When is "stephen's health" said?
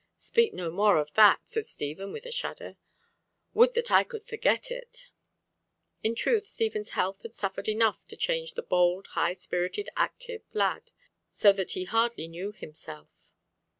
6.47-7.21